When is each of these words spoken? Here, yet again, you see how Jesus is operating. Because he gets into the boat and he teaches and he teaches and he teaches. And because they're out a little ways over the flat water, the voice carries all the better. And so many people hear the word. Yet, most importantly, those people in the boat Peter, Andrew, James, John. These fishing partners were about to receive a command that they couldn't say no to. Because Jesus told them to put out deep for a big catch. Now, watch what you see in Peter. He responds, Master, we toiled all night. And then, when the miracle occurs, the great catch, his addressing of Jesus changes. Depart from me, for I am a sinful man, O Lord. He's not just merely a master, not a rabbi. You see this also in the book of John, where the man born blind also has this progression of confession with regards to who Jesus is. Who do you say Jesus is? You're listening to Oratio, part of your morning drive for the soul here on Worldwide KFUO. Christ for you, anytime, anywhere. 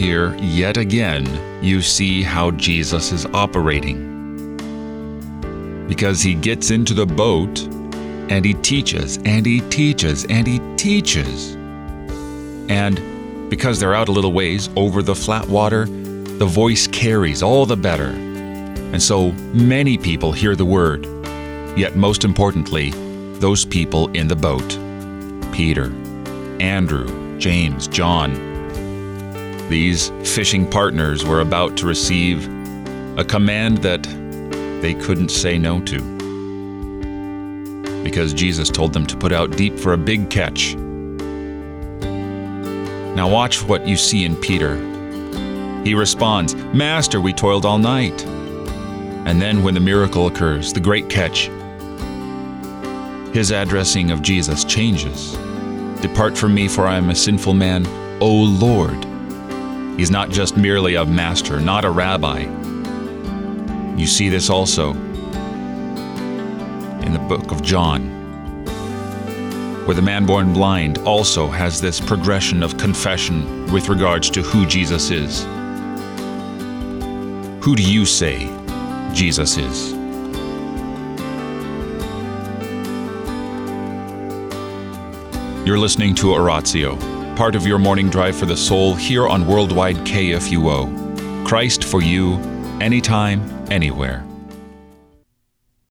Here, 0.00 0.34
yet 0.36 0.78
again, 0.78 1.28
you 1.62 1.82
see 1.82 2.22
how 2.22 2.52
Jesus 2.52 3.12
is 3.12 3.26
operating. 3.34 4.56
Because 5.86 6.22
he 6.22 6.32
gets 6.32 6.70
into 6.70 6.94
the 6.94 7.04
boat 7.04 7.60
and 8.30 8.42
he 8.42 8.54
teaches 8.54 9.18
and 9.26 9.44
he 9.44 9.60
teaches 9.68 10.24
and 10.30 10.46
he 10.46 10.58
teaches. 10.76 11.54
And 12.70 13.50
because 13.50 13.78
they're 13.78 13.94
out 13.94 14.08
a 14.08 14.12
little 14.12 14.32
ways 14.32 14.70
over 14.74 15.02
the 15.02 15.14
flat 15.14 15.46
water, 15.46 15.84
the 15.84 16.46
voice 16.46 16.86
carries 16.86 17.42
all 17.42 17.66
the 17.66 17.76
better. 17.76 18.08
And 18.08 19.02
so 19.02 19.32
many 19.52 19.98
people 19.98 20.32
hear 20.32 20.56
the 20.56 20.64
word. 20.64 21.04
Yet, 21.76 21.94
most 21.94 22.24
importantly, 22.24 22.92
those 23.38 23.66
people 23.66 24.08
in 24.12 24.28
the 24.28 24.36
boat 24.36 24.78
Peter, 25.52 25.92
Andrew, 26.58 27.38
James, 27.38 27.86
John. 27.86 28.49
These 29.70 30.10
fishing 30.24 30.68
partners 30.68 31.24
were 31.24 31.42
about 31.42 31.76
to 31.76 31.86
receive 31.86 32.48
a 33.16 33.22
command 33.22 33.78
that 33.78 34.02
they 34.82 34.94
couldn't 34.94 35.28
say 35.30 35.58
no 35.58 35.80
to. 35.82 36.00
Because 38.02 38.34
Jesus 38.34 38.68
told 38.68 38.92
them 38.92 39.06
to 39.06 39.16
put 39.16 39.30
out 39.30 39.56
deep 39.56 39.78
for 39.78 39.92
a 39.92 39.96
big 39.96 40.28
catch. 40.28 40.74
Now, 43.14 43.28
watch 43.28 43.62
what 43.62 43.86
you 43.86 43.96
see 43.96 44.24
in 44.24 44.34
Peter. 44.34 44.74
He 45.84 45.94
responds, 45.94 46.56
Master, 46.74 47.20
we 47.20 47.32
toiled 47.32 47.64
all 47.64 47.78
night. 47.78 48.26
And 49.24 49.40
then, 49.40 49.62
when 49.62 49.74
the 49.74 49.80
miracle 49.80 50.26
occurs, 50.26 50.72
the 50.72 50.80
great 50.80 51.08
catch, 51.08 51.48
his 53.32 53.52
addressing 53.52 54.10
of 54.10 54.20
Jesus 54.20 54.64
changes. 54.64 55.36
Depart 56.00 56.36
from 56.36 56.54
me, 56.54 56.66
for 56.66 56.86
I 56.86 56.96
am 56.96 57.10
a 57.10 57.14
sinful 57.14 57.54
man, 57.54 57.86
O 58.20 58.32
Lord. 58.32 59.06
He's 60.00 60.10
not 60.10 60.30
just 60.30 60.56
merely 60.56 60.94
a 60.94 61.04
master, 61.04 61.60
not 61.60 61.84
a 61.84 61.90
rabbi. 61.90 62.46
You 63.98 64.06
see 64.06 64.30
this 64.30 64.48
also 64.48 64.92
in 67.02 67.12
the 67.12 67.18
book 67.28 67.52
of 67.52 67.62
John, 67.62 68.08
where 69.84 69.94
the 69.94 70.00
man 70.00 70.24
born 70.24 70.54
blind 70.54 70.96
also 71.00 71.48
has 71.48 71.82
this 71.82 72.00
progression 72.00 72.62
of 72.62 72.78
confession 72.78 73.70
with 73.70 73.90
regards 73.90 74.30
to 74.30 74.40
who 74.40 74.64
Jesus 74.64 75.10
is. 75.10 75.42
Who 77.62 77.76
do 77.76 77.82
you 77.82 78.06
say 78.06 78.48
Jesus 79.12 79.58
is? 79.58 79.92
You're 85.66 85.78
listening 85.78 86.14
to 86.14 86.32
Oratio, 86.32 86.96
part 87.40 87.56
of 87.56 87.66
your 87.66 87.78
morning 87.78 88.10
drive 88.10 88.36
for 88.36 88.44
the 88.44 88.54
soul 88.54 88.94
here 88.94 89.26
on 89.26 89.46
Worldwide 89.46 89.96
KFUO. 90.04 91.46
Christ 91.46 91.84
for 91.84 92.02
you, 92.02 92.34
anytime, 92.82 93.40
anywhere. 93.70 94.29